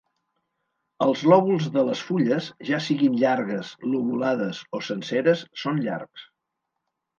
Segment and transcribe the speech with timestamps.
[1.05, 6.29] Els lòbuls de les fulles, ja siguin llargues, lobulades o senceres, són llargs.